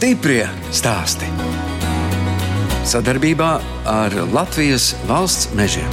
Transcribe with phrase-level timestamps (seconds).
[0.00, 1.26] Stiprie stāsti.
[2.88, 3.48] Sadarbībā
[3.84, 5.90] ar Latvijas valsts mežiem.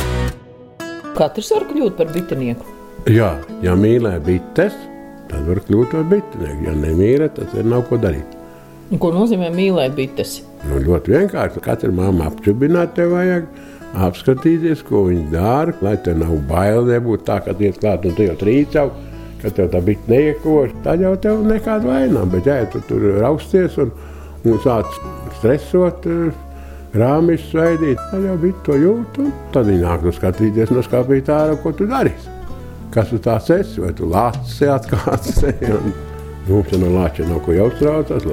[1.17, 2.63] Katrs var kļūt par bitinieku.
[3.11, 4.77] Jā, ja mīlē bites,
[5.27, 6.69] tad var kļūt par bitinieku.
[6.69, 8.37] Ja nemīlē, tad ir nav ko darīt.
[8.95, 10.37] Un Ko nozīmē mīlēt bites?
[10.63, 11.65] Nu, ļoti vienkārši.
[11.67, 13.51] Katra mamma apčubināt te vajag.
[14.07, 18.23] Apskatīties, ko viņi dara, lai te nav bail, nebūtu tā, ka iet klāt un tu
[18.23, 18.87] jau trīcau,
[19.41, 20.81] ka tev tā bija neiekoša.
[20.85, 23.91] Tad jau tev nekāda vaina, bet ja tu tur rausties un,
[24.45, 24.89] un sāc
[25.37, 26.07] stresot,
[26.97, 31.29] rāmis svaidīt, tad jau bija to jūt, un tad viņi nāk nu skatīties no skāpīt
[31.33, 32.33] ārā, ko tu darīsi.
[32.93, 34.61] Kas tu tāds esi, vai tu lācis
[35.77, 35.91] un
[36.47, 38.23] mums jau no lāča nav ko jau uztraucas.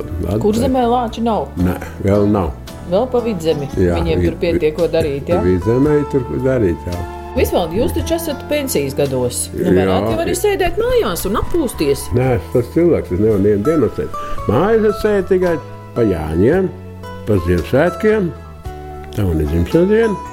[0.41, 1.49] Kur zemē lāča nav?
[1.59, 1.75] Nē,
[2.07, 2.53] vēl nav.
[2.93, 3.67] Vēl pa vidzemi.
[3.81, 5.29] Jā, Viņiem vi- tur pietiek ko darīt.
[5.29, 5.41] Ja?
[5.43, 6.77] Vidzemē tur ko darīt.
[6.87, 7.03] Jā.
[7.35, 9.49] Visvaldi, jūs taču esat pensijas gados.
[9.57, 12.07] Nu, varētu jau arī sēdēt mājās un atpūsties.
[12.15, 14.21] Nē, tas cilvēks, es nevaru vienu dienu sēdēt.
[14.47, 15.57] Mājās es sēdu tikai
[15.97, 16.71] pa Jāņiem,
[17.27, 18.31] pa Ziemassvētkiem,
[19.17, 20.33] tā un ir dzimšanas diena.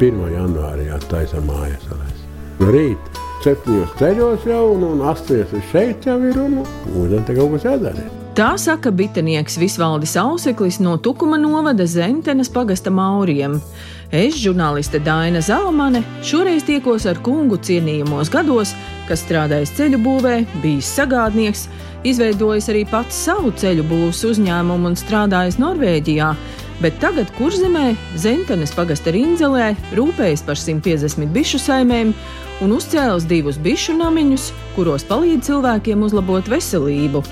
[0.00, 0.20] 1.
[0.34, 1.84] janvārī attaisa mājas.
[1.86, 2.22] salais.
[2.58, 6.60] No rīta septiņos ceļos jau, un, un astoņos ir šeit jau ir, un
[6.96, 8.08] ūdeni te kaut kas jādara.
[8.36, 13.58] Tā saka bitinieks Visvaldis Auseklis no Tukuma novada Zentenes pagasta Mauriem.
[14.10, 18.72] Es, žurnāliste Daina Zalmane, šoreiz tiekos ar kungu cienījamos gados,
[19.06, 20.32] kas strādājis ceļu būvē,
[20.64, 21.68] bijis sagādnieks,
[22.02, 26.32] izveidojis arī pats savu ceļu būvs uzņēmumu un strādājis Norvēģijā.
[26.82, 32.10] Bet tagad Kurzemē, Zentenes pagasta Rinzelē, rūpējas par 150 bišu saimēm
[32.66, 37.22] un uzcēlis divus bišu namiņus, kuros palīdz cilvēkiem uzlabot veselību.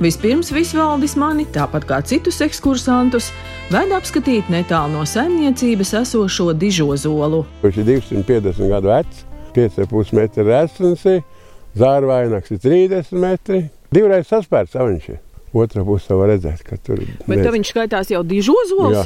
[0.00, 3.26] Vispirms Visvaldis mani, tāpat kā citus ekskursantus,
[3.68, 7.42] ved apskatīt netālu no saimniecības esošo dižozolu.
[7.60, 9.18] Viņš ir 250 gadu vecs,
[9.52, 11.04] 5,5 metru resns,
[11.76, 13.60] zārvainaks ir 30 metri.
[13.92, 15.20] Divreiz saspērts viņš ir.
[15.60, 17.12] Otra pusē var redzēt, ka tur ir.
[17.26, 19.04] Bet tā viņš skaitās jau dižozols.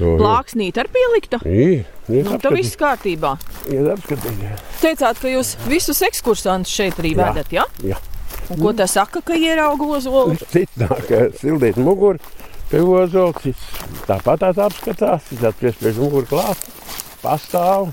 [0.00, 0.18] to ir.
[0.24, 0.90] Plāksnīt ar
[2.10, 3.36] ir Nu, tā viss kārtībā.
[3.94, 4.42] Apskatīt.
[4.82, 7.22] Teicāt, ka jūs visus ekskursantus šeit arī Jā.
[7.22, 7.70] vedat, ja?
[7.94, 8.02] Jā.
[8.50, 10.36] Un ko tas saka, ka ierauga ozolu?
[10.54, 11.08] Cits nāk,
[11.40, 12.20] sildīt muguru
[12.70, 13.62] pie ozola, cits
[14.08, 16.62] tāpat tās apskatās, cits atpries pie muguru klāt,
[17.22, 17.92] pastāv,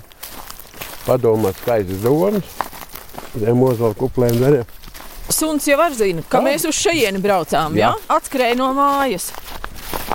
[1.06, 2.48] padomāt skaistas domas,
[3.38, 4.66] zem ozola kuplēm dariem.
[5.32, 6.44] Suns jau var zina, ka Jā.
[6.50, 7.92] mēs uz šejieni braucām, ja?
[7.94, 8.16] Jā.
[8.18, 9.30] Atskrēja no mājas.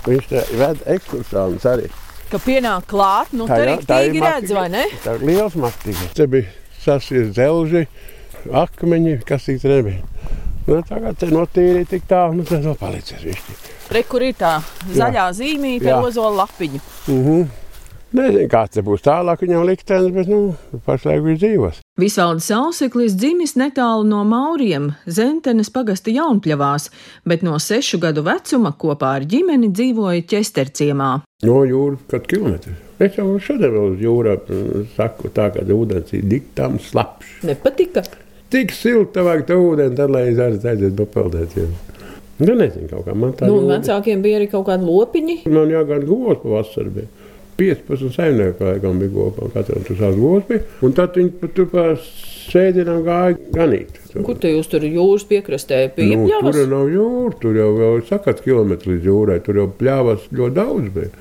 [0.06, 1.88] Viņš te ved ekskursānus arī.
[2.30, 4.84] Ka pienāk klāt, nu tā jau- arī tā ir redz, vai ne?
[5.02, 6.12] Tā ir liels maktīgs.
[6.14, 6.46] Te bija
[6.84, 7.86] sasies dzelži,
[8.54, 10.04] akmeņi, kas tik nebija.
[10.66, 13.56] Nu, tagad te notīrīja tik tālu, nu tad vēl palicies višķi.
[13.90, 14.58] Re, kur ir tā
[14.92, 16.04] zaļā zīmīte ar Jā.
[16.10, 16.80] ozola lapiņu.
[17.08, 17.48] Mm -hmm.
[18.10, 20.54] Nezinu, kāds būs tālāk viņam liktenis, bet, nu,
[20.86, 21.76] pašlaik viņš dzīvos.
[22.00, 26.88] Visvaldes Auseklis dzimis netālu no Mauriem, Zentenes pagasta Jaunpļavās,
[27.24, 31.10] bet no sešu gadu vecuma kopā ar ģimeni dzīvoja ķesterciemā.
[31.46, 32.74] No jūras kaut kilometrs.
[32.98, 34.34] Es jau šodien vēl uz jūrā
[34.96, 37.38] saku, tā ka ūdens ir diktām slapjš.
[37.46, 38.02] Nepatika.
[38.50, 41.70] Tik silta vajag to ūdeni, tad lai arī aiziet papeldēties.
[42.40, 45.36] Nu, nezinu, kaut kā man tā Nu, un vecākiem bija arī kaut kādi lopiņi.
[45.52, 46.94] Man jāgāja govs pavasarī.
[46.94, 47.08] bija.
[47.60, 50.62] 15 saimnieku laikam bija kopā, katram tur savs govs bija.
[50.80, 51.84] Un tad viņi pat tur pa
[52.50, 54.00] sēdienām gāja ganīt.
[54.24, 56.56] Kur te jūs tur jūras piekrastē Nu, tur piepļāvas?
[56.62, 57.68] jau nav jūra, tur jau
[57.98, 61.12] ir sakats kilometrs līdz jūrai, tur jau pļāvas ļoti daudz bija.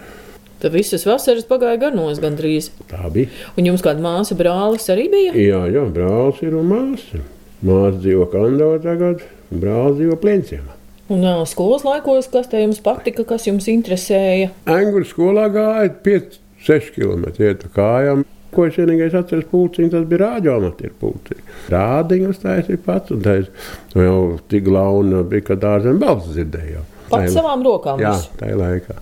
[0.59, 2.71] Tad visas vasaras pagāja ganos gandrīz.
[2.89, 3.31] Tā bija.
[3.55, 5.35] Un jums kāda māsa brālis arī bija?
[5.39, 7.21] Jā, jā, brālis ir un māsa.
[7.63, 10.75] Māsa dzīvo Kandavā tagad, brālis dzīvo Plēnciemā.
[11.09, 14.51] Un ā, skolas laikos, kas te jums patika, kas jums interesēja?
[14.69, 18.27] Angļu skolā gāja 5-6 km iet kājām.
[18.53, 21.43] Ko es vienīgais atceros, pulciņš, tas bija rāģiomatieru pulciņš.
[21.73, 23.49] Rādiņus taisīja pats, un tas
[23.93, 26.81] jau tik launa bija, ka dārzem balss dzirdēja.
[27.09, 28.01] Pats savām rokām.
[28.01, 28.97] Jā, tajā laikā.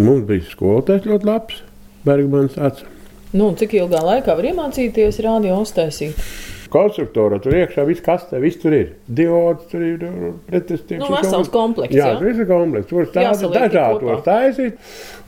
[0.00, 1.60] Mums bija skolotājs ļoti labs,
[2.06, 2.86] Bergmans tāds.
[3.30, 6.18] Nu, cik ilgā laikā var iemācīties radio uztaisīt?
[6.70, 8.92] Konstruktora tur iekšā viss, kas te viss tur ir.
[9.10, 10.04] Diods tur ir,
[10.46, 11.00] pretesties.
[11.02, 12.18] Nu, vesels komplekts, Jā, jā?
[12.20, 12.90] tas ir komplekts.
[12.90, 14.78] Tur tādi dažādi var taisīt.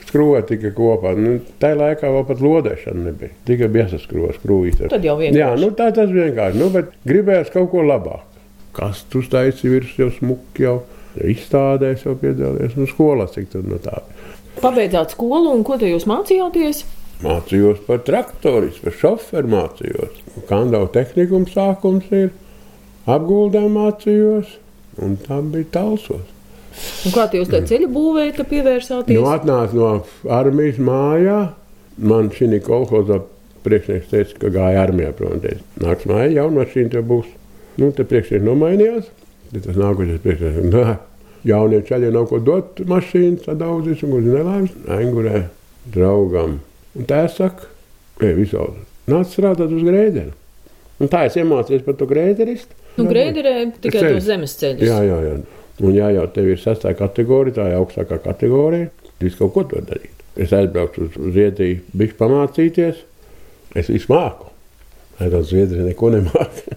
[0.06, 1.16] Skrūve tika kopā.
[1.18, 3.34] Nu, tā laikā vēl pat lodēšana nebija.
[3.48, 4.90] Tikai bija jāsaskrūve skrūvīte.
[4.92, 5.42] Tad jau vienkārši.
[5.42, 6.60] Jā, nu tā tas vienkārši.
[6.62, 8.26] Nu, bet gribējās kaut ko labāk.
[8.76, 10.76] Kas tur taisīja virs jau smuki jau.
[11.12, 13.98] Izstādēs jau piedalījās, nu, skolā cik tur no tā.
[14.60, 16.82] Pabeidzāt skolu, un ko te jūs mācījāties?
[17.22, 20.20] Mācījos par traktoristu, par šoferu mācījos.
[20.48, 22.32] Kandau tehnikums sākums ir,
[23.10, 24.56] apguldē mācījos,
[25.02, 26.26] un tam bija talsos.
[27.06, 29.16] Un kā jūs tajā ceļu būvējat, pievērsāties?
[29.16, 29.90] Nu, atnāca no
[30.32, 31.40] armijas mājā.
[32.02, 33.20] Man šī kolhozā
[33.66, 35.12] priekšnieks teica, ka gāja armijā.
[35.18, 37.28] Teica, Nāks mājā, jauna mašīna te būs.
[37.80, 39.12] Nu, te priekšnieks nomainījās.
[39.52, 41.08] Tad tas nākošais priekšnieks.
[41.48, 45.46] Jauniem ceļiem nav ko dot, mašīnas sadaudzis un uz nelaimes aingurē
[45.94, 46.60] draugam.
[46.94, 47.66] Un tā es saku,
[48.22, 50.30] ej, visādi, nāc strādāt uz grēdera.
[51.02, 52.78] Un tā es iemācījos par to grēderistu.
[53.00, 54.14] Nu, grēderē tikai Ceļus.
[54.20, 54.86] tos zemes ceļus.
[54.86, 55.34] Jā, jā, jā.
[55.82, 58.90] Un jā, jau tev ir sastāvā kategorija, tā ir augstākā kategorija.
[59.24, 60.20] Jūs kaut ko to darīt.
[60.38, 63.00] Es aizbraucu uz Zviedriju, bišķi pamācīties.
[63.80, 64.52] Es visu māku.
[65.18, 66.76] Aizbraucu uz Zviedriju, neko nemāku.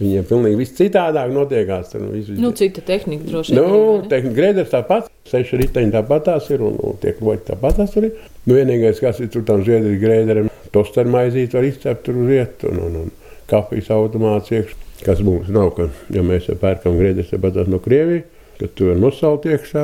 [0.00, 1.92] Viņiem pilnīgi viss citādāk notiekās.
[1.92, 3.60] Tur visu, Nu, cita tehnika droši vien.
[3.60, 7.78] Nu, arī, tehniski grēders tāpat, seši riteņi tāpat tās ir un, un tiek roķi tāpat
[7.78, 8.10] tās ir.
[8.44, 12.72] Nu, vienīgais, kas ir tur tam zviedrijas grēderiem, toster maizīt var izcept tur uz vietu
[12.72, 14.80] un, un, un kafijas automāts iekšā.
[15.04, 18.24] Kas mums nav, ka, ja mēs pērkam grēderus tāpat tās no Krievijas,
[18.60, 19.82] kad tu vari nosaukt iekšā,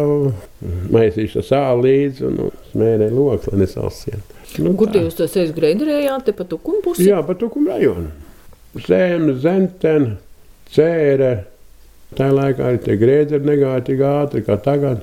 [0.95, 4.23] maisīšu sāli līdzi un, un smērē loks, lai nesalsien.
[4.63, 6.27] Nu, Kur jūs to ceļus grēderējāt?
[6.27, 7.07] Te pa tukumu pusi?
[7.11, 8.11] Jā, pa tukumu rajonu.
[8.79, 10.17] Zeme, zentene,
[10.71, 11.33] cēre.
[12.15, 15.03] Tā laikā arī tie grēderi negāja tik ātri kā tagad.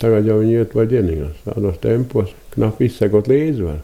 [0.00, 3.64] Tagad jau viņi iet vai dienīgās, tādos tempos, knapi izsekot līdzi.
[3.66, 3.80] Var.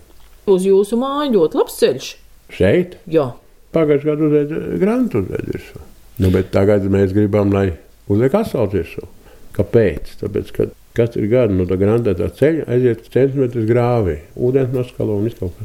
[0.53, 2.09] Uz jūsu māju ļoti labs ceļš.
[2.57, 3.27] Šeit Jā.
[3.77, 5.83] pagājušajā gadā uzliek grantu uzliek virsū.
[6.23, 7.67] Nu, bet tagad mēs gribam, lai
[8.09, 9.05] uzliek asfaltu virsū.
[9.57, 10.15] Kāpēc?
[10.23, 15.41] Tāpēc, ka katru gadu no tā grantētā ceļa aiziet centimetrus grāvī, ūdens noskalo un viss
[15.41, 15.57] kaut.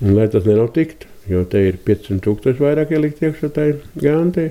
[0.00, 4.50] Un, lai tas nenotiktu, jo te ir 500 tūkstoši vairāk ielikt iekšā tajā grantī,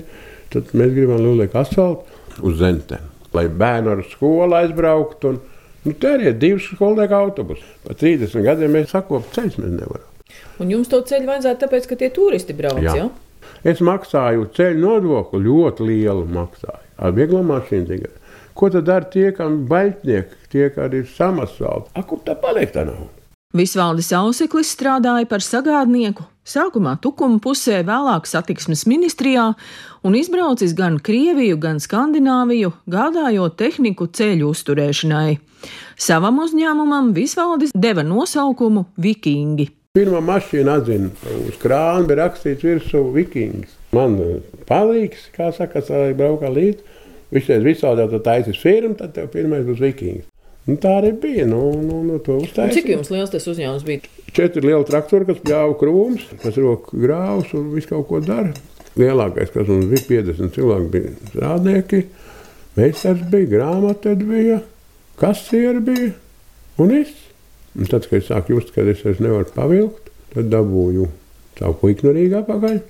[0.52, 5.34] tad mēs gribam, uzliek asfaltu uz zenteni, lai bērni ar skolu aizbrauktu.
[5.34, 5.40] Un,
[5.86, 7.64] nu, te arī ir divas skolnieku autobusi.
[7.86, 10.12] Pa 30 gadiem mēs sakopam ceļus, mēs nevaram.
[10.60, 12.96] Un jums to ceļu vajadzētu tāpēc, ka tie turisti brauc, jā?
[12.98, 13.08] Jā.
[13.66, 16.82] Es maksāju ceļu nodokli ļoti lielu maksāju.
[16.96, 18.12] Ar vieglo mašīnu tikai.
[18.56, 21.92] Ko tad dara tie, kam baļķnieki, tie, kas ir samasvalti?
[21.92, 23.02] A, kur tā paliek tā nav?
[23.56, 29.50] Visvaldis Auseklis strādāja par sagādnieku, sākumā tukuma pusē, vēlāk satiksmes ministrijā
[30.06, 35.38] un izbraucis gan Krieviju, gan Skandināviju, gādājot tehniku ceļu uzturēšanai.
[35.98, 39.70] Savam uzņēmumam Visvaldis deva nosaukumu Vikingi.
[39.96, 41.08] Pirmā mašīna atzina,
[41.46, 43.72] uz krāna bija rakstīts virsū vikings.
[43.96, 44.18] Man
[44.68, 46.96] palīgs, kā saka, lai braukā līdzi.
[47.32, 50.28] Viņš teica, visādi jau taisīs firmu, tad tev pirmais būs vikings.
[50.66, 51.46] Nu, tā arī bija.
[51.46, 54.08] Nu, nu, nu, Un cik jums liels tas uzņēmums bija?
[54.34, 58.50] Četri lieli traktori, kas pļāva krūmus, kas roka grāvus un visu kaut ko dara.
[58.98, 62.02] Lielākais, kas mums bija 50 cilvēki, bija strādnieki.
[62.76, 64.58] Meistars bija, grāmata bija,
[65.20, 66.10] kasieri bija
[66.82, 67.22] un viss.
[67.76, 71.06] Un tad, kad es sāku just, ka es vairs nevaru pavilkt, tad dabūju
[71.60, 72.80] savu puiku no Rīgā pakaļ.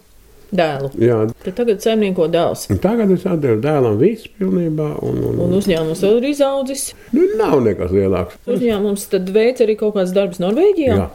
[0.55, 0.93] Dēlu.
[1.03, 2.69] Jā, Tad tagad saimnieko dēls.
[2.71, 4.89] un tagad es atdevu dēlam visu pilnībā.
[5.03, 6.85] Un, un, Un uzņēmums vēl ir izaudzis.
[7.13, 8.37] nu, nav nekas lielāks.
[8.47, 10.97] Uzņēmums tad veic arī kaut kāds darbs Norvēģijā.
[11.01, 11.09] Jā.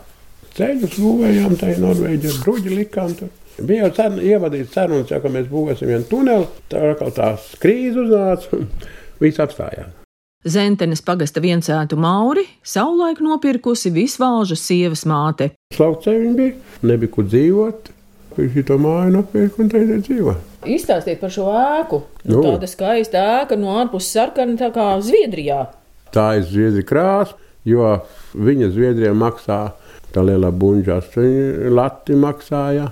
[0.57, 3.13] Ceļus būvējām, tā ir Norvēģija, bruģi likām.
[3.15, 3.29] Tur.
[3.61, 6.47] Bija jau cen, ievadīts sarunas, jau, ka mēs būvēsim vienu tuneli.
[6.71, 8.67] Tā atkal tās krīze uznāca un
[9.23, 9.95] viss apstājās.
[10.41, 15.51] Zentenes pagasta viencētu Mauri savulaik nopirkusi visvalža sievas māte.
[15.75, 16.55] Slaucē viņi bija,
[16.89, 17.91] nebija kur dzīvot.
[18.37, 20.35] Viņš to māju nopirka un teica, dzīvo.
[20.71, 22.01] Izstāstiet par šo ēku.
[22.23, 22.41] Nu, Nu.
[22.45, 25.67] tāda skaista ēka no ārpuses sarkana, tā kā Zviedrijā.
[26.13, 27.33] Tā ir zviedri krāsa,
[27.65, 28.01] jo
[28.35, 29.71] viņa Zviedrijā maksā
[30.13, 32.91] tā lielā bunžā, viņa lati maksāja,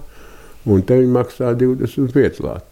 [0.65, 2.65] un te viņa maksā 25 lati.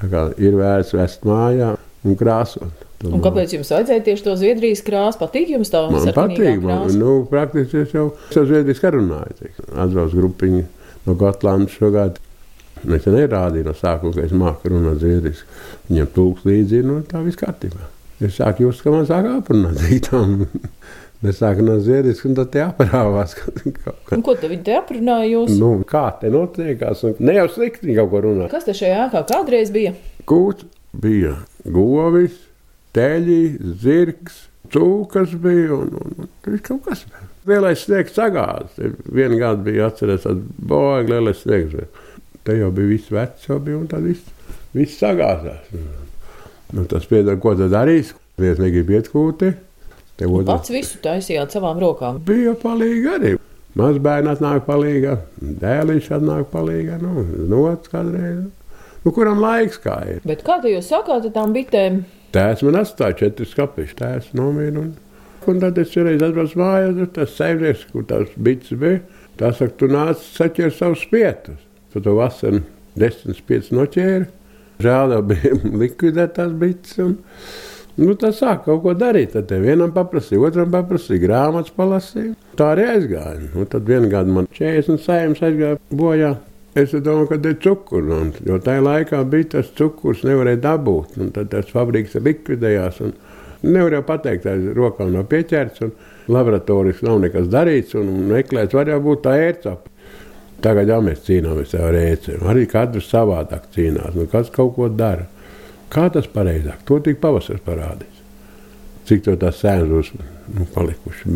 [0.00, 1.74] Tā kā ir vērts vest mājā
[2.04, 2.84] un krāsot.
[3.04, 5.18] Un kāpēc jums vajadzēja tieši to Zviedrijas krāsu?
[5.20, 9.50] Patīk jums tā Man sarkanīgā patīk, man, nu, praktiski es jau ar Zviedrijas runāju.
[9.74, 10.64] Atbrauc grupiņu
[11.06, 12.20] no Gotlandes šogad.
[12.84, 15.46] Nu, Es nerādīju no sākuma, ka es māku runāt zviedriski.
[15.88, 17.86] Viņam tūks līdzi, nu, tā viss kārtībā.
[18.20, 20.44] Es sāku just, ka man sāk aprunāt zītām.
[21.24, 23.32] Es sāku no zviedriski, un tad tie aprāvās.
[23.78, 23.94] kā.
[24.12, 25.54] Un ko te viņi te aprunāja jūs?
[25.56, 27.04] Nu, kā te notiekās?
[27.08, 28.48] un Ne jau slikti viņi kaut ko runā.
[28.52, 29.94] Kas te šajā ēkā kādreiz bija?
[30.28, 30.66] Kūts
[31.00, 32.36] bija govis,
[32.94, 33.40] teļi,
[33.80, 34.42] zirgs,
[34.74, 37.06] cūkas bija un, un, un viss kaut kas.
[37.08, 37.30] bija.
[37.48, 38.78] Lielais sniegs sagāzts.
[39.12, 40.32] Vienu gadu bija atcerēts, ka
[40.70, 41.76] boja lielais sniegs.
[42.44, 44.24] Te jau bija viss vecs, jau bija un tad viss,
[44.76, 45.68] viss sagāzās.
[46.74, 48.14] Nu, tas piedod, ko tad darīs.
[48.40, 49.52] Viens negrib iet kūti.
[50.18, 52.18] Te otrs Pats visu taisījāt savām rokām.
[52.26, 53.34] bija palīgi arī.
[53.74, 58.44] Mazbērni atnāk palīgā, dēliņš atnāk palīgā, nu, nots kādreiz.
[59.04, 60.20] Nu, kuram laiks kā ir?
[60.24, 62.04] Bet kā jūs sakāt tām bitēm?
[62.34, 64.78] Tēvs man atstāja četras kapiņas, tēvs nomira.
[64.80, 64.94] Un,
[65.50, 69.02] un tad es reiz atbraucu mājās, tur tas saimnieks, kur tās bits bija.
[69.40, 71.58] Tā saka, tu nāc saķer savus spietus.
[71.92, 72.62] Tu to vasaru
[72.98, 74.26] desmit spietus noķēri.
[74.82, 76.96] Žēl jau bija likvidēt tās bits.
[77.02, 77.16] Un,
[77.98, 79.34] nu, tas sāk kaut ko darīt.
[79.34, 82.34] Tad vienam paprasīja, otram paprasīja, grāmatas palasīja.
[82.58, 83.36] Tā arī aizgāja.
[83.54, 86.34] Nu, tad vienā gadā man 40 saimnes aizgāja bojā.
[86.74, 88.10] Es domāju, ka ir cukurs.
[88.10, 91.18] Un, jo tajā laikā bija tas cukurs, nevarēja dabūt.
[91.22, 93.02] Un tad tas fabriks likvidējās.
[93.64, 95.84] Nevar jau pateikt, ka rokām nav pieķerts.
[96.32, 97.96] Laboratorijas nav nekas darīts.
[97.98, 99.92] Un meklēts var jau būt tā ērcapa.
[100.64, 102.44] Tagad jau mēs cīnāmies ar ērcēm.
[102.48, 104.14] Arī katrs savādāk cīnās.
[104.16, 105.26] Nu, kas kaut ko dara.
[105.92, 106.82] Kā tas pareizāk?
[106.88, 108.22] To tik pavasaris parādīs.
[109.04, 111.34] Cik to tās sēnes būs nu, palikuši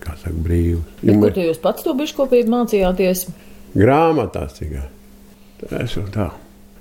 [0.00, 0.84] saka, brīvs.
[1.06, 3.26] Ja kur jūs pats to biškopību mācījāties?
[3.74, 4.86] Grāmatās tikai.
[5.60, 6.30] Tas ir tā.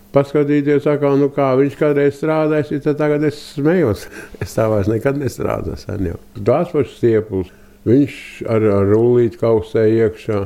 [0.09, 4.07] Paskatīties, kā, nu, kā viņš kādreiz strādājis, tad tagad es smējos.
[4.43, 6.15] Es tā vairs nekad nestrādāju.
[6.39, 7.51] Tās pašas stieples.
[7.85, 8.15] Viņš
[8.49, 10.41] ar, ar rullīti kausē iekšā.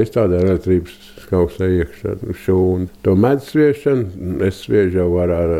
[0.00, 0.94] Es tādā elektrības
[1.26, 2.14] kausē iekšā.
[2.44, 2.86] Šūnu.
[3.02, 5.56] To medus sviešanu, es sviežu ar, ar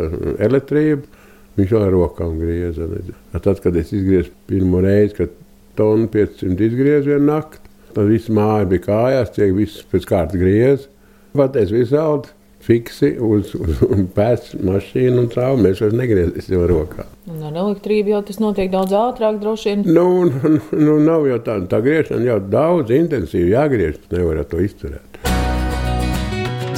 [0.46, 1.18] elektrību.
[1.58, 2.86] Viņš jau ar rokām grieza.
[3.34, 5.34] Tad, kad es izgriezu pirmo reizi, kad
[5.78, 7.66] tonu 500 izgriezienu naktī.
[7.90, 10.86] Tad viss māja bija kājās, tiek viss pēc kārtas griez.
[11.34, 12.30] Pateicis visādi
[12.64, 15.58] fiksi uz, uz, uz pēc mašīnu un caur.
[15.62, 17.06] Mēs vairs negriezīsim rokā.
[17.30, 19.84] Un ar elektrību jau tas notiek daudz ātrāk, droši vien.
[19.88, 25.20] Nu, nu, nu nav jau tā, tā griešana jau daudz intensīvi jāgriež, nevar to izturēt.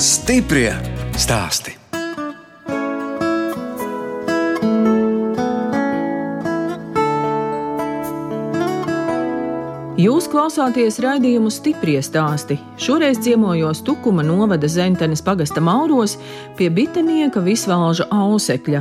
[0.01, 0.73] Stiprie
[1.21, 1.82] stāsti!
[10.03, 12.57] Jūs klausāties raidījumu stipri stāstī.
[12.81, 16.17] Šoreiz ciemojos Tukuma novada Zentenes pagasta Mauros
[16.59, 18.81] pie bitenieka Visvalža Ausekļa.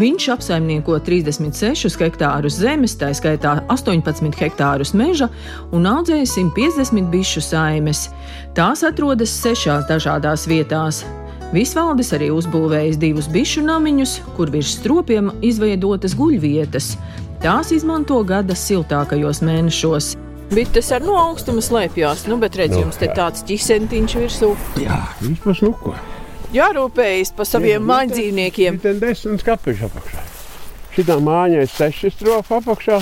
[0.00, 5.28] Viņš apsaimnieko 36 hektārus zemes, tā skaitā 18 hektārus meža
[5.76, 8.08] un audzēja 150 bišu saimes.
[8.56, 11.04] Tās atrodas sešās dažādās vietās.
[11.54, 16.96] Visvaldis arī uzbūvējis divus bišu namiņus, kur virs stropiem izveidotas guļvietas.
[17.44, 20.16] Tās izmanto gada siltākajos mēnešos.
[20.46, 24.52] Bites ar no augstuma slēpjas, nu, bet redziet, jums te tāds ķisentiņš virsū.
[24.78, 25.94] Jā, viņš pasnuko.
[26.54, 28.78] Jārūpējas par saviem mājdzīvniekiem.
[28.84, 30.22] Ten desmit kapeši apakšā.
[30.94, 33.00] Šitā māja ir seši strofi apakšā.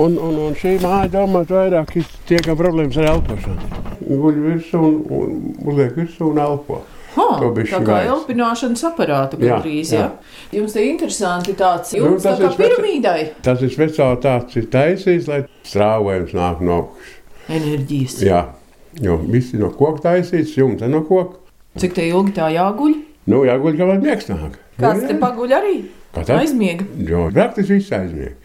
[0.00, 1.92] Un, un, un šī māja domāt vairāk
[2.30, 3.82] tiek problēmas ar elpošanu.
[4.06, 6.80] Guļ virsū un, un uzliek virsū un elpo.
[7.16, 7.26] Ha,
[7.66, 9.90] tā kā elpināšanas aparāta gandrīz.
[9.96, 10.60] Jā, jā.
[10.60, 13.18] Jums te interesanti tāds jums nu, tā kā piramīdai.
[13.46, 17.18] Tas ir speciālitāts ir taisījis, lai strāvojums nāk no augšas.
[17.50, 18.16] Enerģijas.
[18.22, 18.44] Jā,
[19.02, 21.40] jo visi no koka taisīts, jumta no koka.
[21.82, 22.98] Cik te ilgi tā jāguļ?
[23.30, 24.58] Nu, jāguļ, kā lai miegsnāk.
[24.78, 25.76] Kāds nu, te paguļ arī?
[26.14, 26.40] Kā tā?
[26.44, 26.86] Aizmiega.
[27.06, 28.38] Jo, praktiski viss aizmiega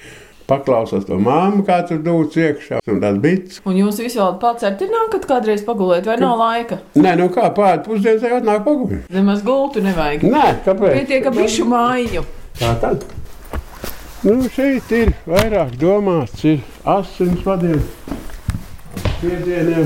[0.49, 2.81] paklausās to māmu, kā tur dūts iekšā.
[2.91, 3.59] Un tas bija.
[3.65, 6.79] Un jūs visi vēl pacērt, ir nākat kādreiz pagulēt, vai nav laika?
[6.97, 9.09] Nē, nu kā pāri pusdienas jau atnāk pagulēt.
[9.13, 10.25] Nemaz gultu nevajag.
[10.29, 10.99] Nē, kāpēc?
[11.01, 12.25] Pietiek ar bišu māju.
[12.59, 13.05] Tā tad.
[14.25, 18.23] Nu, šeit ir vairāk domāts, ir asins vadījums.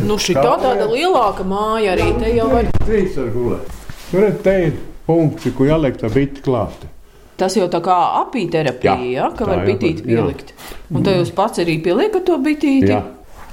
[0.08, 2.70] Nu, šī tā tāda lielāka māja arī te jau var.
[2.84, 3.76] Trīs ar gulēt.
[4.10, 6.90] Tur ir te ir punkti, kur jāliek tā biti klāta.
[7.40, 10.52] Tas jau tā kā apīterapija, ja, ka var bitīt pielikt.
[10.52, 10.76] Jā.
[10.92, 12.92] Un tā jūs pats arī pieliekat to bitīti?
[12.92, 13.04] Jā.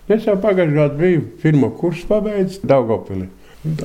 [0.06, 3.26] Es jau pagājušajā gadā biju pirmo kursu pabeidzis Daugopilī.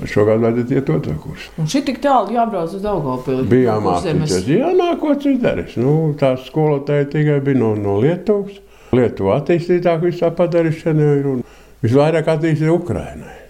[0.05, 1.53] Šogad vajadzētu iet otru kursu.
[1.57, 3.47] Un šī tik tālu jābrauc uz Daugopili?
[3.49, 4.49] Bija jāmācīties.
[4.51, 5.77] Jā, nākot izdarīs.
[5.81, 8.59] Nu, tā skolotāja tikai bija no, no Lietuvas.
[8.93, 11.45] Lietuva attīstītāk visā padarīšanā ir un
[11.81, 13.40] visvairāk attīstīta Ukrainai.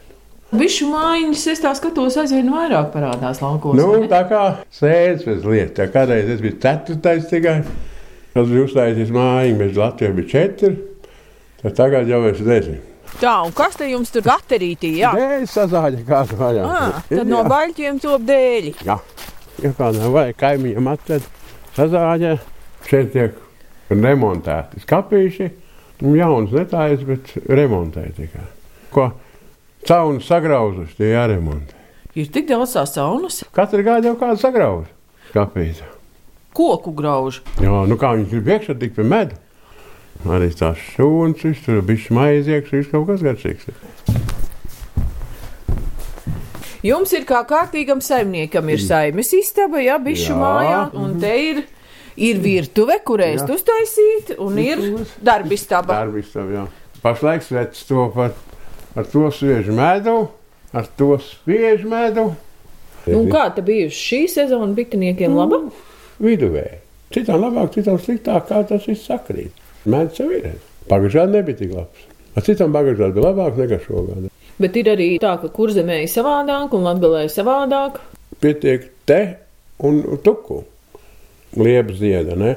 [0.51, 3.77] Bišu mājiņas, es tā skatos, aizvien vairāk parādās laukos.
[3.79, 4.41] Nu, tā kā
[4.75, 5.91] sēdes pēc lietas.
[5.93, 7.62] Kādreiz es biju ceturtais tikai.
[8.31, 10.74] Tad bija uzstājis mājiņu, bet Latvijā bija četri.
[11.62, 12.84] Tad tagad jau es nezinu.
[13.20, 14.93] Tā, un kas te jums tur gaterītī?
[15.00, 16.67] Jā, dēļ sazāģa kādu vajag.
[16.67, 18.75] Ah, tad no baļķiem top dēļi.
[18.88, 19.00] Jā,
[19.63, 21.27] ja kādam vajag kaimiņam atved
[21.79, 22.38] sazāģa,
[22.88, 23.41] šeit tiek
[23.91, 25.51] remontēti skapīši.
[26.01, 28.48] Jauns netājas, bet remontēti tikai.
[28.91, 29.12] Ko?
[29.88, 31.77] Caunas sagrauzuši, tie jāremontē.
[32.13, 33.39] Ir tik daudz tās caunas.
[33.55, 34.89] Katru gadu jau kādu sagrauž.
[35.31, 35.79] Kāpēc?
[36.53, 37.39] Koku grauž.
[37.63, 39.38] Jā, nu kā viņi grib iekšā tik pie medu.
[40.27, 43.71] Arī tās šūnas, tur bija maize iekšā, viss kaut kas garšīgs.
[46.85, 50.38] Jums ir kā kārtīgam saimniekam, ir saimes istaba, jā, bišu jā.
[50.38, 51.63] mājā, un te ir,
[52.17, 54.81] ir virtuve, kur ēst uztaisīt, un ir
[55.21, 56.01] darbistaba.
[56.03, 56.69] Darbistaba, jā.
[57.01, 58.50] Pašlaik svets to pat
[58.95, 60.15] ar to sviežu medu,
[60.74, 62.31] ar to spiežu medu.
[63.07, 65.63] Nu, kā tā bijusi šī sezona bitiniekiem laba?
[65.63, 65.71] Nu,
[66.21, 66.79] viduvēji.
[67.12, 69.57] Citām labāk, citām sliktāk, kā tas viss sakrīt.
[69.89, 70.53] Mēdz jau ir.
[70.91, 72.05] Pagājušajā gadā nebija tik labs.
[72.38, 74.29] Ar citām pagājušajā gadā bija labāk nekā šogad.
[74.62, 77.98] Bet ir arī tā, ka kurzemē ir savādāk un latgalē ir savādāk.
[78.43, 79.21] Pietiek te
[79.81, 80.62] un tuku.
[81.57, 82.53] Liepas zieda, ne?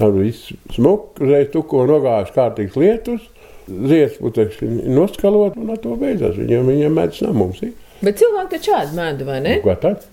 [0.00, 3.28] Tad viss smuk, uzreiz tuko nogājuši kārtīgs lietus
[3.68, 6.36] ziedputekļi noskalot, un ar to beidzās.
[6.38, 7.62] Viņiem, viņiem mēdz nav mums.
[7.62, 7.72] Ir.
[8.02, 9.56] Bet cilvēki taču ēd medu, vai ne?
[9.64, 10.06] Ko tad?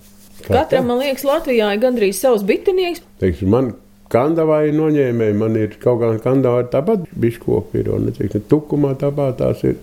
[0.46, 3.02] Katram, man liekas, Latvijā ir gandrīz savs bitinieks.
[3.20, 3.72] Teiksim, man
[4.10, 9.62] kandavai noņēmēji, man ir kaut kāda kandavai tāpat biškopi ir, un teiksim, tukumā tāpat tās
[9.66, 9.76] ir.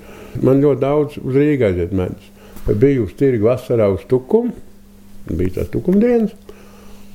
[0.43, 2.33] Man ļoti daudz uz Rīgā aiziet medus.
[2.67, 4.51] Biju uz tirgu vasarā uz tukumu,
[5.29, 6.33] bija tās tukumdienas,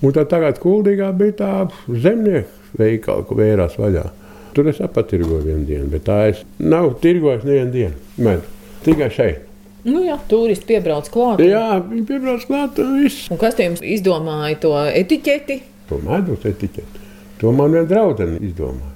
[0.02, 1.52] un tad tagad kuldīgā bija tā
[1.88, 4.06] zemnieku veikala, ko vērās vaļā.
[4.52, 7.96] Tur es apatirgoju vienu dienu, bet tā es nav tirgojis nevienu dienu.
[8.20, 8.44] Medu.
[8.84, 9.48] Tikai šeit.
[9.82, 11.40] Nu jā, turisti piebrauc klāt.
[11.42, 13.30] Jā, viņi piebrauc klāt un viss.
[13.40, 15.56] Kas te jums izdomāja to etiķeti?
[15.88, 17.02] To medus etiķeti.
[17.40, 18.92] To man viena draudzene izdomāja.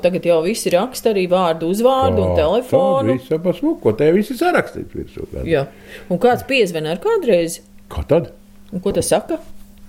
[0.00, 3.16] Tagad jau visi raksta arī vārdu, uzvārdu un telefonu.
[3.18, 5.26] Viss ap smuku, te viss ir sarakstīts virsū.
[5.48, 5.66] Jā.
[6.08, 7.58] Un kāds piezvan ar kādreiz?
[7.92, 8.30] Kā tad?
[8.70, 9.40] Un ko tas saka?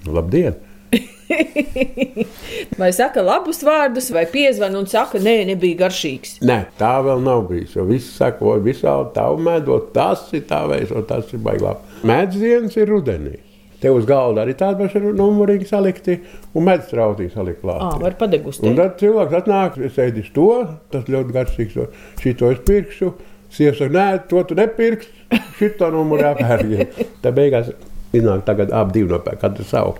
[0.10, 0.58] Labdien!
[2.82, 6.40] vai saka labus vārdus, vai piezvan un saka, nē, nebija garšīgs.
[6.48, 7.78] Nē, tā vēl nav bijis.
[7.78, 11.82] Jo viss saka, o, visādi tavu medot, tas ir tā veids, un tas ir baiglāk.
[12.08, 13.38] Mēdzdienas ir rudenī.
[13.82, 16.20] Te uz galda arī tāda paša numurīgi salikti,
[16.54, 17.82] un medus rautīgi salikt klāt.
[17.82, 18.68] Ā, var padegustēt.
[18.70, 20.52] Un tad cilvēks atnāk, es ēdis to,
[20.94, 21.88] tas ļoti garšīgs, to,
[22.22, 23.14] šito es pirkšu.
[23.52, 25.10] Sieva saka, nē, to tu nepirksi,
[25.58, 27.02] šito numuru jāpērk.
[27.24, 27.74] Tā beigās
[28.12, 29.96] Iznāk tagad abi divi nopērk, katru savu.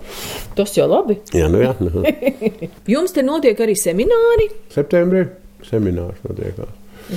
[0.56, 1.16] Tas jau labi.
[1.32, 1.72] Jā, nu jā.
[1.80, 2.04] Nu.
[2.94, 4.50] Jums te notiek arī semināri.
[4.74, 5.24] Septembrī
[5.64, 6.60] seminārs notiek.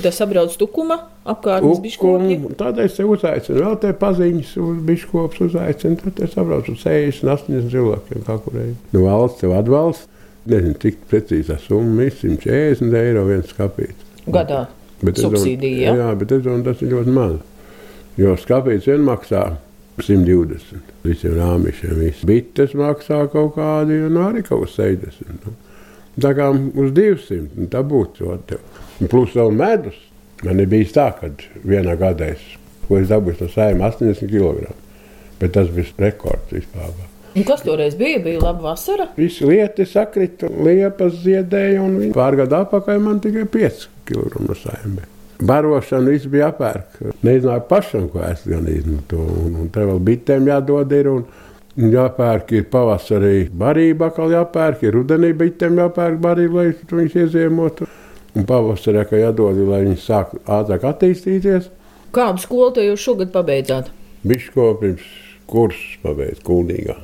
[0.02, 0.96] Tas apbrauc tukuma
[1.28, 2.38] apkārtnes biškopi.
[2.58, 7.70] Tādēļ es te uzaicinu, vēl te paziņas uz biškops uzaicinu, tad es apbraucu 60, 80
[7.72, 8.74] cilvēkiem kā kurēji.
[8.96, 10.08] Nu valsts tev atbalsts,
[10.50, 14.08] nezinu, cik precīzi tā summa ir, 140 eiro viens skapīts.
[14.26, 14.64] Gadā.
[15.04, 15.94] Bet Subsīdija, jā?
[16.00, 17.38] Jā, bet es domāju, tas ir ļoti maz.
[18.16, 19.44] Jo skapīts vien maksā
[20.02, 20.82] 120.
[21.06, 22.24] Visiem rāmišiem viss.
[22.28, 25.46] Bites maksā kaut kādi, un arī kaut kas 60.
[25.46, 25.54] Nu.
[26.20, 28.36] Tā kā uz 200, nu, tā būtu.
[29.10, 29.98] Plus vēl medus.
[30.44, 31.30] Man bijis tā, ka
[31.64, 32.44] vienā gadā es,
[32.92, 34.72] es dabūju no sējuma 80 kg.
[35.40, 36.92] Bet tas bija rekords vispār.
[37.36, 38.20] Un kas toreiz bija?
[38.24, 39.10] Bija laba vasara.
[39.16, 45.04] Visi lieti sakrita, liepas ziedēja, un pārgādā apakaļ man tikai 5 kg no sējuma.
[45.40, 47.00] Barošana viss bija apērk.
[47.26, 49.42] Nezināju pašam, ko es gan izmantoju.
[49.46, 51.10] Un, un te vēl bitēm jādod ir.
[51.12, 51.26] Un,
[51.76, 57.88] jāpērk ir pavasarī barība, atkal jāpērk, ir rudenī bitēm jāpērk barība, lai viņas ieziemotu.
[58.36, 61.68] Un pavasarī, ka jādod, lai viņas sāk ātrāk attīstīties.
[62.16, 63.92] Kādu skolu te jūs šogad pabeidzāt?
[64.26, 65.04] Biškopības
[65.50, 66.96] kursus pabeidz Kuldīgā.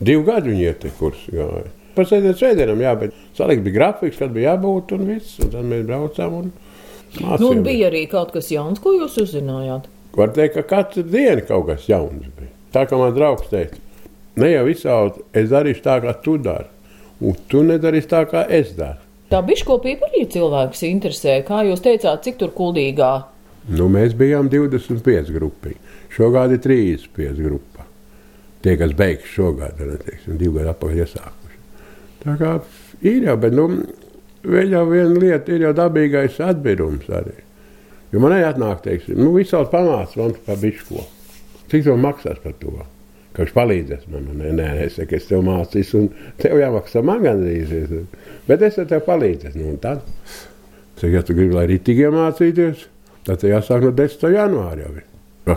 [0.00, 1.66] Divu gadu viņi iet kursu gāja.
[1.96, 5.40] Pēc sēdienas sēdienam, jā, bet salikt bija grafiks, kad bija jābūt un viss.
[5.42, 6.52] Un tad mēs braucām un
[7.18, 7.58] Mācījumi.
[7.58, 9.88] Nu, bija arī kaut kas jauns, ko jūs uzzinājāt.
[10.16, 12.52] Var teikt, ka katru dienu kaut kas jauns bija.
[12.74, 13.78] Tā kā man draugs teica,
[14.38, 16.70] ne jau visādi es darīšu tā, kā tu dari,
[17.20, 19.02] un tu nedarīsi tā, kā es daru.
[19.30, 21.36] Tā biškopība arī cilvēks interesē.
[21.46, 23.10] Kā jūs teicāt, cik tur kuldīgā?
[23.70, 25.76] Nu, mēs bijām 25 grupi.
[26.10, 27.86] Šogad ir 35 grupa.
[28.64, 30.00] Tie, kas beigs šogad, ir
[30.34, 31.60] divi gadi atpakaļ iesākuši.
[32.24, 32.56] Tā kā
[33.06, 33.68] ir jau, bet nu,
[34.40, 37.36] Vēl jau viena lieta ir jau dabīgais atbīrums arī.
[38.10, 41.04] Jo man atnāk, teiksim, nu, visādi pamāca man par bišķo.
[41.70, 42.72] Cik to maksās par to?
[43.30, 44.30] Ka viņš palīdzēs man.
[44.40, 47.92] Nē, nē, es saku, es tev mācīšu, un tev jāmaksā man gandrīz.
[48.48, 49.60] Bet es tev palīdzēšu.
[49.60, 50.02] Nu, tad,
[50.96, 52.88] saku, ja tu gribi, lai rītīgi iemācīties,
[53.28, 54.26] tad jāsāk no 10.
[54.34, 55.06] janvāra jau.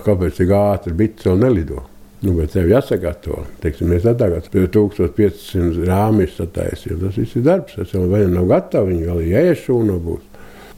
[0.03, 1.81] Kāpēc tik ātri bites vēl nelido?
[2.23, 3.41] Nu, bet tev jāsagatavo.
[3.59, 7.01] Teiksim, mēs atgādājam, ka 1500 rāmis sataisījām.
[7.01, 7.75] Tas viss ir darbs.
[7.75, 8.87] Tas jau vēl nav gatavs.
[8.93, 10.29] Viņi vēl ir jāiešūna būs.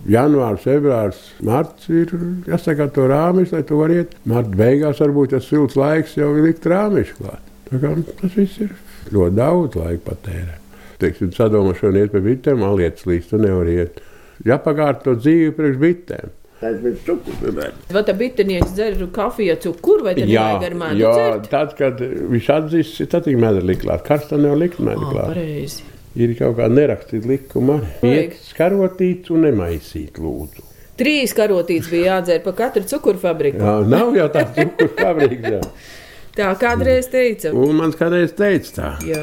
[0.10, 2.12] Janvārs, februārs, marts ir
[2.50, 4.18] jāsagatavo rāmis, lai tu varētu iet.
[4.30, 7.42] Marta beigās varbūt tas silts laiks jau ir likt rāmis klāt.
[7.72, 8.76] Tas viss ir
[9.14, 10.60] ļoti daudz laika patērē.
[11.02, 13.98] Teiksim, sadomāšana iet pie bitēm, alietas līdz tu nevari iet.
[14.46, 16.34] Jāpagārto dzīvi priekš bitēm.
[16.66, 17.82] Tas bija cukurs.
[17.94, 21.02] Vai tā bitinieks dzer kafiju, cukuru vai ar mēdu?
[21.04, 21.50] Jā, dzert?
[21.52, 24.02] tad, kad viņš atzīst, tad ir mēdra liklāt.
[24.08, 25.28] Karstā nevar likt mēdra klāt.
[25.36, 25.86] Pareizi.
[26.18, 27.76] Ir kaut kā nerakstīt likuma.
[28.08, 30.66] Iet skarotīts un nemaisīt lūdzu.
[30.98, 33.62] Trīs karotītes bija jādzer pa katru cukuru fabriku.
[33.62, 35.60] Jā, nav jau tā cukuru fabrika.
[36.40, 37.52] tā kādreiz teica.
[37.54, 38.90] Un man kādreiz teica tā.
[39.06, 39.22] Jā.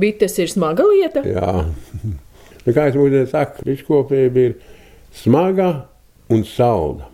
[0.00, 1.22] Bites ir smaga lieta.
[1.30, 1.54] Jā.
[2.60, 4.50] Nu, kā es mūžiem saku, riškopība ir
[5.16, 5.70] smaga
[6.30, 7.08] un salda.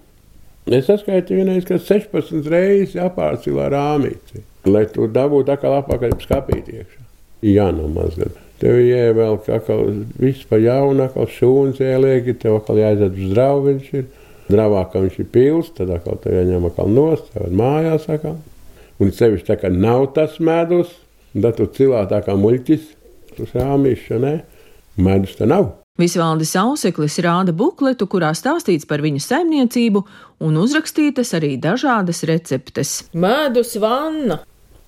[0.67, 7.05] Es saskaitu vienreiz, ka 16 reizes jāpārcīlā rāmīci, lai tur dabūtu atkal apakaļ skapīt iekšā.
[7.47, 8.35] Jā, no mazgad.
[8.59, 9.85] Tev ievēl atkal
[10.19, 14.07] viss pa jaunu, atkal šūnas ielieki, tev atkal jāiziet uz draugu viņš ir.
[14.47, 18.39] Dravā, ka viņš ir pils, tad atkal tev jāņem atkal nost, tev mājās atkal.
[19.03, 20.95] Un sevišķi tā kā nav tas medus,
[21.35, 22.93] tad tu cilā tā kā muļķis,
[23.37, 24.39] tas rāmīša, ne?
[24.97, 25.75] Medus te nav.
[25.97, 30.03] Visvaldis Auseklis rāda bukletu, kurā stāstīts par viņa saimniecību
[30.45, 32.99] un uzrakstītas arī dažādas receptes.
[33.17, 34.43] Medus vanna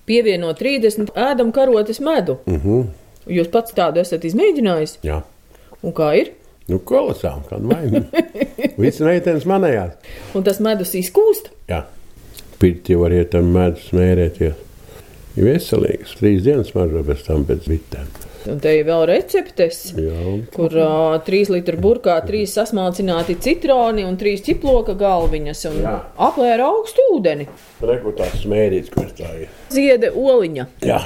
[0.09, 2.37] pievieno 30 ēdam karotes medu.
[2.45, 2.85] Uh -huh.
[3.27, 4.99] Jūs pats tādu esat izmēģinājis?
[5.03, 5.21] Jā.
[5.81, 6.31] Un kā ir?
[6.67, 8.03] Nu, kolosāli, kāda vaina.
[8.81, 9.91] Viss meitenes manējās.
[10.35, 11.49] Un tas medus izkūst?
[11.69, 11.83] Jā.
[12.59, 14.53] Pirti var iet tam medus smērēties.
[15.37, 16.17] Ir veselīgs.
[16.19, 18.28] Trīs dienas mažo pēc tam pēc vitēm.
[18.49, 20.33] Un te ir vēl receptes, Jā.
[20.55, 25.95] kur uh, 3 litru burkā 3 sasmalcināti citroni un 3 ķiploka galviņas un Jā.
[26.29, 27.47] aplēra augstu ūdeni.
[27.85, 29.55] Rekrutās smērīts, kurš tā ir.
[29.73, 30.67] Ziede oliņa.
[30.87, 31.01] Jā.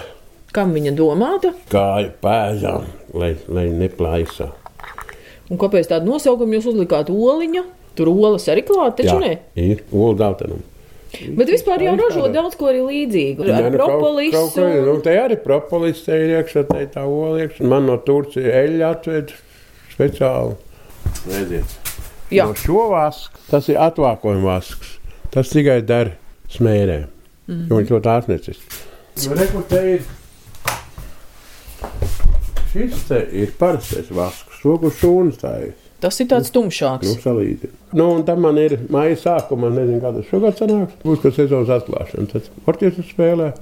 [0.54, 1.54] Kam viņa domāta?
[1.72, 2.84] Kāju pēzām,
[3.18, 4.52] lai, lai neplaisa.
[5.50, 7.64] Un kāpēc tādu nosaukumu jūs uzlikāt oliņa?
[7.98, 9.36] Tur olas arī klāt, taču ne.
[9.60, 10.62] ir olu dautenam.
[11.14, 13.46] Bet vispār jau ražo daudz ko arī līdzīgu.
[13.46, 14.44] Ar nu, kaut, kaut, propolisu.
[14.56, 17.68] ko, nu, te arī propolis te ir iekšā, te ir tā ola iekšā.
[17.70, 19.34] Man no Turcijas eļļa atved
[19.94, 20.58] speciāli.
[21.30, 21.78] Redziet.
[22.34, 22.48] Jā.
[22.50, 24.98] No šo vasku, tas ir atvākojuma vasks.
[25.34, 26.16] Tas tikai der
[26.54, 27.04] smērē.
[27.46, 27.68] Mm.
[27.70, 28.66] Jo viņš ļoti ārsnecis.
[29.22, 30.12] Nu, re, kur te ir?
[32.74, 34.64] Šis te ir parastais vasks.
[34.64, 35.83] To, kur šūnas tā ir.
[36.04, 37.08] Tas ir tāds tumšāks.
[37.08, 37.70] Nu, salīdzi.
[37.96, 40.98] Nu, un tam man ir maija sākuma, nezinu, kāda šogad sanāks.
[41.06, 42.28] Būs, ka sezonas atklāšana.
[42.34, 43.54] Tad orķestris spēlē,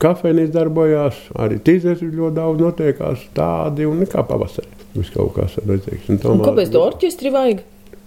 [0.00, 4.70] kafejnīca darbojās, arī tīzēs ir ļoti daudz notiekās tādi un nekā pavasarī.
[4.94, 7.60] Viss kaut kas Un tomēr- kāpēc to orķestri vajag?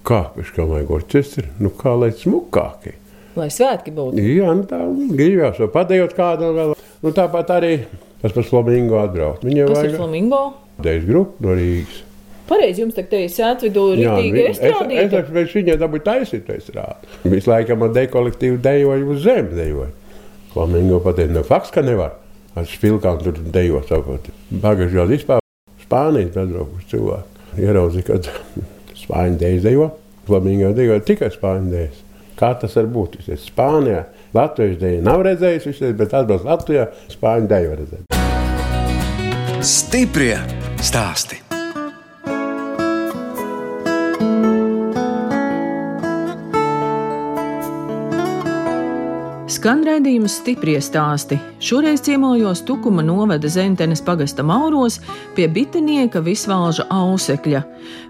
[0.04, 1.46] Kā, pēc kā vajag orķestri?
[1.63, 2.96] Nu, kā lai smukāki.
[3.36, 4.19] Lai svētki būtu.
[4.19, 4.80] Jā, nu tā
[5.12, 6.74] gribējās vēl padējot kādu vēl.
[7.04, 7.74] Nu, tāpat arī
[8.22, 9.43] tas pats Flamingo atbraukt.
[9.43, 10.41] Viņam Tas ir vajag flamingo.
[10.84, 12.02] dēļ grupu no Rīgas.
[12.47, 15.19] Pareizi, jums tagad ir sētvidū Jā, rītīgi vi- es, estrādīta.
[15.23, 17.08] es, es viņai dabūju taisīt to izrādi.
[17.32, 19.89] Visu laiku man dekolektīvi dejoja uz zemes dejoja.
[20.53, 22.12] Flamingo pateica, no fakts, ka nevar.
[22.56, 24.27] Ar spilkām tur dejot sakot.
[24.51, 25.39] Bagaži jau vispār
[25.84, 27.45] Spānijas bezbraukuši cilvēki.
[27.63, 28.19] Ieraudzīja, ka
[29.03, 29.88] Spāņu dejas dejo.
[30.27, 32.03] Flamingo dejo tikai Spāņu dejas.
[32.39, 33.19] Kā tas var būt?
[33.27, 34.03] Ir Spānijā.
[34.34, 38.19] Latvijas deja nav redzējis, viņš bet atbrauc Latvijā, Spāņu deju var redzēt.
[39.63, 40.38] Stiprie
[40.84, 41.42] stāsti.
[49.63, 51.38] Skan raidījums stiprie stāsti.
[51.63, 54.97] Šoreiz ciemojos Tukuma novada Zentenes pagasta Mauros
[55.38, 57.62] pie bitinieka Visvalža Ausekļa.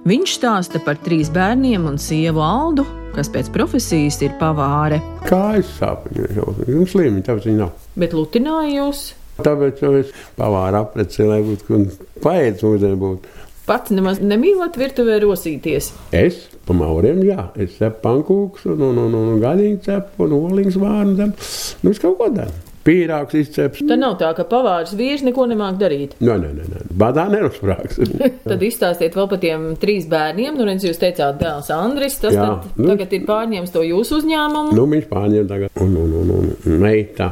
[0.10, 4.98] Viņš stāsta par trīs bērniem un sievu Aldu, kas pēc profesijas ir pavāre.
[5.30, 6.50] Kājas sāp viņai jau.
[6.90, 7.78] Slīmi, tāpēc viņi nav.
[8.02, 9.06] Bet lutināja jūs
[9.46, 11.86] Tāpēc jau es pavāru apreci, lai būtu
[12.26, 13.30] paēdz mūžiem būt.
[13.70, 15.94] pats nemaz nemīlat virtuvē rosīties.
[16.10, 20.78] Es pa mauriem, jā, es cepu pankūks un, un, un, un gaļīgu cepu un olīgas
[20.80, 21.50] vārnu cepu.
[21.84, 22.54] Nu, es kaut ko daru.
[22.84, 23.80] Pīrāgs izceps.
[23.88, 26.18] Tad nav tā, ka pavārs vīrs neko nemāk darīt.
[26.20, 26.82] Nē, nē, nē, nē.
[27.00, 28.02] badā nenosprāgs.
[28.50, 30.58] Tad izstāstiet vēl par tiem trīs bērniem.
[30.60, 32.44] Nu, redz, jūs teicāt, dēls Andris, tas Jā.
[32.44, 32.90] tad, Nu.
[32.92, 34.76] tagad ir pārņēmis to jūsu uzņēmumu.
[34.76, 35.72] nu, viņš pārņem tagad.
[35.80, 37.30] Un, un, un, un meita,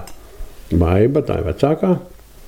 [0.71, 1.91] baiba, tā ir vecākā,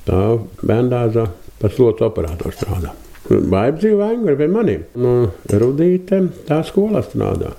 [0.08, 0.22] tā
[0.64, 1.28] bērndāzā
[1.60, 2.96] par slotu operatoru strādā.
[3.30, 4.82] Baiba dzīvo Angļu pie maniem.
[5.00, 5.14] Nu,
[5.48, 7.54] Rudīte, tā skolā strādā.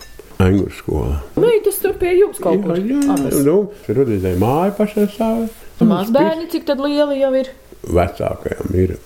[0.44, 1.20] Angļu skolā.
[1.40, 2.76] Meitas tur pie jums kaut kur.
[2.76, 3.38] Jā, jā, Abas.
[3.46, 3.56] nu,
[3.88, 5.46] Rudītei māja pašai stāv.
[5.84, 7.50] Mazbērni, cik tad lieli jau ir?
[7.84, 8.96] Vecākajam ir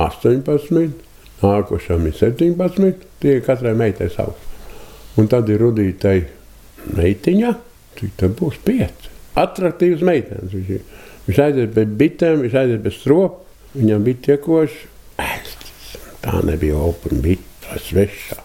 [0.00, 0.90] 18,
[1.42, 3.06] nākošam ir 17.
[3.22, 4.48] Tie katrai meitai savs.
[5.18, 6.18] Un tad ir rudītai
[6.96, 7.54] meitiņa,
[7.98, 9.08] cik tad būs 5.
[9.40, 10.54] Attraktīvs meitenes.
[10.54, 13.46] Viņš, viņš aiziet bez bitēm, viņš aiziet bez stropa.
[13.76, 14.88] Viņam bija tiekoši.
[16.20, 18.38] Tā nebija open bita, tā svešā.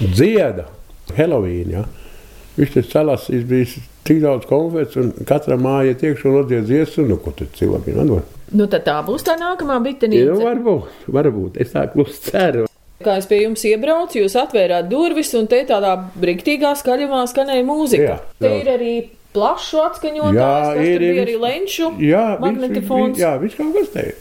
[0.00, 0.66] Dzieda,
[1.16, 1.80] Helovīna.
[1.80, 1.84] Ja?
[2.56, 3.66] Viņš te salasīs, bija
[4.06, 7.98] tik daudz konfetes, un katra māja iet iekšā un atdzied dziesmu, nu, ko tad cilvēkiem
[8.04, 8.30] atdod.
[8.56, 10.38] Nu, tad tā būs tā nākamā Ja, nu, bitenīca.
[10.40, 11.58] varbūt, varbūt.
[11.60, 12.64] Es tā klusi ceru.
[13.04, 18.14] Kā es pie jums iebraucu, jūs atvērāt durvis, un te tādā brīvtīgā skaļumā skanēja mūzika.
[18.14, 18.92] Jā, te ir arī
[19.36, 23.12] plašu atskaņotājs, Jā, kas ir, bija arī lenču Jā, magnetifons.
[23.14, 24.14] viss- Jā, viss kaut kas te ir.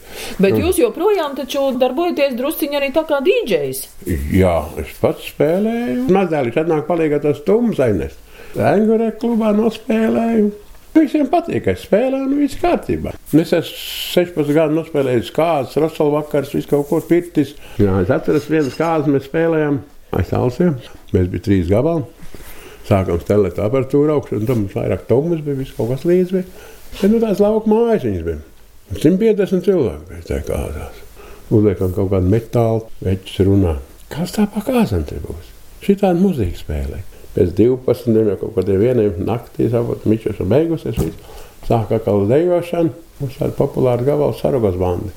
[0.43, 3.82] Bet jūs joprojām taču darbojaties drusciņi arī tā kā dīdžejs.
[4.36, 6.06] Jā, es pats spēlēju.
[6.12, 8.13] Mazliet atnāk palīgā tas tums aines.
[8.56, 10.51] Angurē klubā nospēlēju.
[10.95, 13.12] Visiem patīk, ka es spēlēju, nu viss kārtībā.
[13.36, 13.80] Es esmu
[14.15, 17.51] 16 gadu nospēlējis kādas, Rosala vakars, viss kaut ko pirtis.
[17.82, 19.82] Jā, es atceros vienas kādas, mēs spēlējām
[20.15, 20.78] aiz talsiem.
[21.12, 22.06] Mēs bijām trīs gabali.
[22.86, 26.45] Sākām stelēt aparatūru augstu, un tam mums vairāk tomas bija, viss kaut kas līdz bija.
[27.00, 28.43] Bet, nu, tās lauka mājas viņas bija.
[28.93, 31.02] 150 cilvēku pēc tā kādās.
[31.50, 33.76] Uzliekam kaut kādu metālu, veķis runā.
[34.13, 35.50] Kas tā pa kāzam te būs?
[35.86, 37.02] Šī tāda mūzika spēlē.
[37.36, 41.02] Pēc 12 jau kaut kādiem vieniem naktī saprot, mičos ir beigusies.
[41.02, 41.41] viss.
[41.65, 42.93] Sāk atkal dejošana.
[43.19, 45.12] Mums tāda populāra gabala sarugos bandi.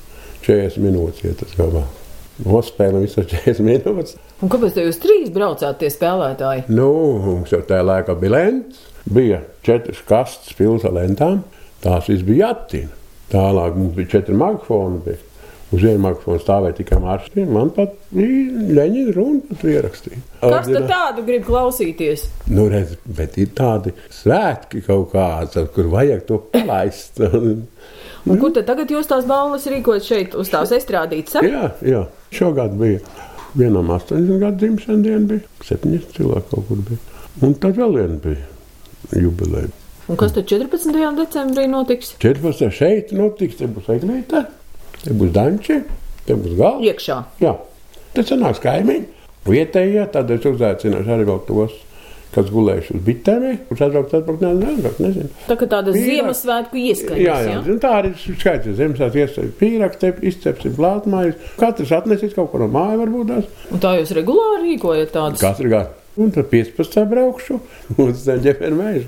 [0.47, 1.98] 40 minūtes iet tas gabals.
[2.45, 4.17] Nospēlējām visas 40 minūtes.
[4.39, 6.67] Un kāpēc jūs trīs braucāt tie spēlētāji?
[6.71, 6.91] Nu,
[7.25, 11.41] mums jau tajā laikā bija lents, bija četras kastes pilnas ar lentām.
[11.83, 12.95] Tās viss bija jāattīna.
[13.29, 15.01] Tālāk mums bija četri mikrofoni.
[15.05, 15.25] Bija.
[15.69, 17.43] Uz vienu mikrofonu stāvēja tikai maršruti.
[17.45, 20.21] Man pat bija Leņķina runa, kas ierakstīja.
[20.41, 22.25] Kas tad tādu grib klausīties?
[22.49, 27.21] Nu, redz, bet ir tādi svētki kaut kāds, kur vajag to palaist.
[28.27, 31.39] Un kur tad tagad jūs tās balvas rīkojat šeit uz tās estrādītas?
[31.39, 31.43] a?
[31.45, 32.05] jā, jā,
[32.35, 32.99] šogad bija.
[33.57, 36.99] Vienam 80 gadu dzimšanas diena bija, 70 cilvēki kaut kur bija.
[37.45, 39.71] Un tad vēl viena bija jubileja.
[40.09, 40.93] Un kas tad 14.
[41.17, 42.15] decembrī notiks?
[42.21, 42.69] 14.
[42.73, 44.43] šeit notiks, te būs eglīte,
[45.03, 45.79] te būs danči,
[46.25, 46.81] te būs galva.
[46.89, 47.17] Iekšā.
[47.41, 47.55] Jā,
[48.17, 49.05] tas sanāks kaimiņi.
[49.49, 51.77] Vietējie, tad es uzaicināšu arī vēl tos,
[52.35, 55.29] kas gulējuši uz bitēm, kurš atbraukt, atbraukt, nezinu, nezinu.
[55.47, 56.09] Tā kā tāda Pīrāgs.
[56.09, 57.23] Ziemassvētku ieskaņas.
[57.23, 57.77] Jā, jā, jā.
[57.81, 58.77] tā arī ir skaidrs.
[58.77, 61.39] Ziemassvētku iesaistīt pīrāgs, izcepsim plātmājas.
[61.59, 63.49] Katrs atnesīs kaut ko no mājas, varbūt tās.
[63.73, 65.41] Un tā jūs regulāri rīkojat tādas?
[65.41, 65.95] Katru gadu.
[66.19, 67.05] Un tad 15.
[67.09, 67.59] braukšu
[68.03, 69.05] uz ģemeņa mēžu.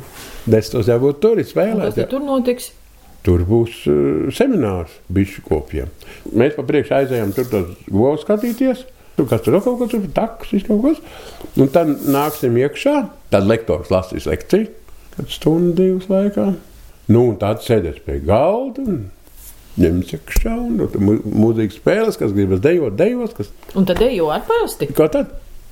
[0.50, 1.98] Desmitos jābūt tur, Kas spēlēt.
[1.98, 2.72] tad tur notiks?
[3.22, 5.92] Tur būs uh, seminārs bišu kopiem.
[6.34, 8.86] Mēs pa priekšu aizējām tur tos govs skatīties.
[9.22, 11.02] Tur kas tur kaut kas, takas, viss kaut kas.
[11.62, 12.94] Un tad nāksim iekšā.
[13.30, 14.66] Tad lektors lasīs lekciju,
[15.14, 16.48] kad stundu divas laikā.
[17.12, 19.04] Nu, un tad sēdēs pie galda un
[19.78, 20.56] ņems iekšā.
[20.58, 24.88] Un nu, mu- mūzikas spēles, kas gribas dejot, dejos, kas Un tad ejo ar parasti.
[24.90, 25.30] kā tad.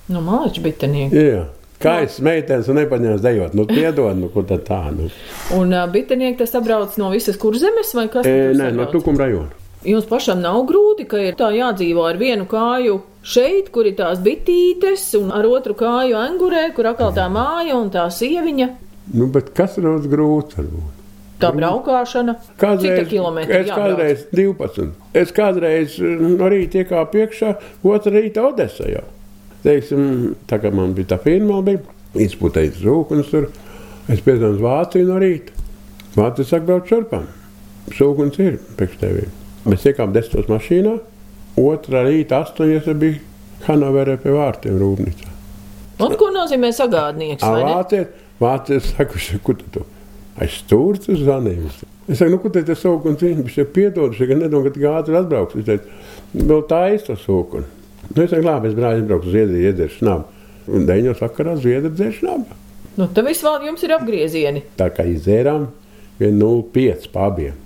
[0.09, 1.15] Nu, malečs bitenieki.
[1.15, 1.45] Jā.
[1.79, 4.81] Kā es meitenes un nepaņēmu dejot, nu piedod, nu ko tad tā.
[4.93, 5.07] Nu.
[5.55, 8.27] Un uh, bitenieki tas sabrauc no visas kurzemes vai kas?
[8.27, 9.55] E, nē, no tukuma rajona.
[9.87, 14.21] Jums pašam nav grūti, ka ir tā jādzīvo ar vienu kāju šeit, kur ir tās
[14.23, 18.69] bitītes, un ar otru kāju angurē, kur atkal tā māja un tā sieviņa.
[19.15, 20.95] Nu, bet kas ir daudz grūts varbūt?
[21.39, 22.35] Tā braukšana.
[22.59, 24.89] Cik tā kilometri es kādreiz 12.
[25.15, 27.53] Es kādreiz eh, no rīta iekāpu iekšā,
[27.87, 29.05] otrā rīta Odesā jau.
[29.63, 31.79] Teiksim, tā kā man bija tā firma, bija
[32.27, 33.47] izputējis rūkums tur.
[34.11, 35.55] Es piedzinu uz Vāciju no rīta.
[36.17, 37.27] Vācija saka, brauc šurpām.
[37.93, 39.27] Sūkums ir priekš tevi.
[39.69, 40.95] Mēs iekāpām desmitos mašīnā.
[41.57, 43.19] Otrā rīta astoņos bija
[43.65, 45.31] Hanoverē pie vārtiem rūpnīcā.
[45.99, 47.43] Un ko nozīmē sagādnieks?
[47.43, 49.85] Vācietis, vācietis saka, kur tu to
[50.39, 51.81] aiz stūrta zvanījums.
[52.09, 53.35] Es saku, nu, kur te tas sūkums ir?
[53.41, 55.57] Viņš ir piedodis, ka nedomā, ka ātri atbrauks.
[55.57, 55.99] Viņš teica,
[56.33, 57.77] vēl tā ir tas sūkums.
[58.09, 60.45] Nu, es saku, labi, es brāļi braucu uz Zviedriju, iedzeršu nabu.
[60.69, 62.59] Un deņos vakarā Zviedri dzeršu nabu.
[62.95, 64.65] Nu, tad viss vēl jums ir apgriezieni.
[64.79, 65.69] Tā kā izdzērām
[66.23, 67.59] 1,05 pabiem.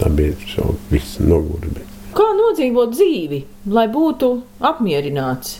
[0.00, 0.38] Tā bija
[0.90, 1.91] viss nogurbi.
[2.12, 3.38] Kā nodzīvot dzīvi,
[3.72, 4.32] lai būtu
[4.68, 5.58] apmierināts?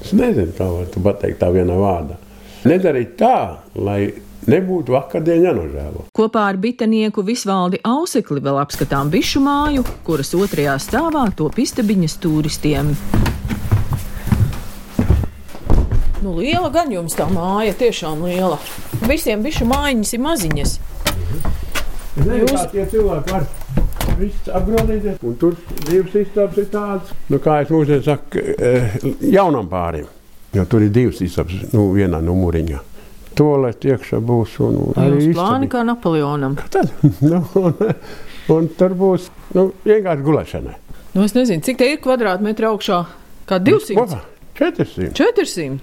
[0.00, 2.16] Es nezinu, kā var tu pateikt tā vienā vārdā.
[2.64, 4.14] Nedarīt tā, lai
[4.48, 6.06] nebūtu vakardien jānožēlo.
[6.16, 12.94] Kopā ar bitenieku Visvaldi Ausekli vēl apskatām bišu māju, kuras otrajā stāvā top istabiņas turistiem.
[16.24, 18.56] Nu, liela gan jums tā māja, tiešām liela.
[19.04, 20.72] Visiem bišu mājiņas ir maziņas.
[22.14, 23.44] Es nezinu, Jūs- kā tie cilvēki var
[24.18, 25.20] viss apgrodīties.
[25.24, 28.98] Un tur divas istabas ir tādas, nu, kā es mūžiem saku, eh,
[29.34, 30.10] jaunam pārim.
[30.54, 32.82] Jo tur ir divas istabas, nu, vienā numuriņā.
[33.34, 36.54] Tolēt iekšā būs un, un arī plāni kā Napoleonam.
[36.70, 36.92] Tad,
[37.30, 37.74] nu, un,
[38.54, 39.26] un tur būs
[39.58, 40.78] nu, vienkārši gulēšanai.
[41.14, 43.02] Nu, es nezinu, cik te ir kvadrātmetri augšā.
[43.44, 44.22] Kā 200, Kopā
[44.54, 45.12] 400.
[45.14, 45.80] 400.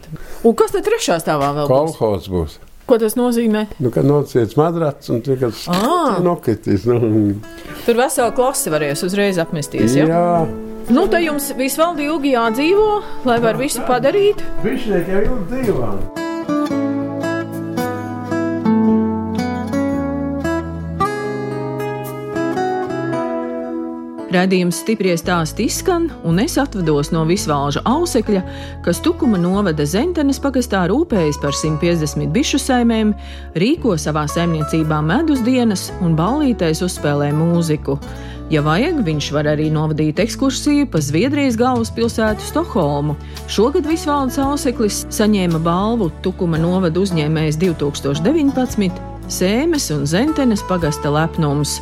[0.47, 1.97] Un kas tad trešā stāvā vēl būs?
[1.99, 2.59] Kolhos būs.
[2.91, 3.61] Ko tas nozīmē?
[3.79, 6.17] Nu, kad nociets madrats un tikai Ā.
[6.19, 6.83] nokritīs.
[6.83, 7.37] Nu,
[7.85, 9.95] Tur vesela klase varēs uzreiz apmesties.
[9.95, 10.09] Ja?
[10.11, 10.25] jā.
[10.91, 12.89] Nu, tad jums visvaldi ilgi jādzīvo,
[13.29, 14.43] lai var visu padarīt.
[14.65, 16.80] Višnieki jau jūt divām.
[24.31, 28.41] Radījums stipri stāst izskan, un es atvados no visvalža ausekļa,
[28.85, 33.11] kas Tukuma novada Zentenes pagastā rūpējas par 150 bišu saimēm,
[33.59, 37.97] rīko savā saimniecībā medus dienas un ballītēs uzspēlē mūziku.
[38.51, 43.19] Ja vajag, viņš var arī novadīt ekskursiju pa Zviedrijas galvaspilsētu Stokholmu.
[43.51, 49.07] Šogad Visvalds Auseklis saņēma balvu Tukuma novada uzņēmējs 2019.
[49.27, 51.81] Sēmes un Zentenes pagasta lepnums.